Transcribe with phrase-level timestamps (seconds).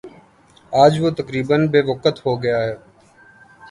[0.73, 2.73] آج وہ تقریبا بے وقعت ہو گیا ہے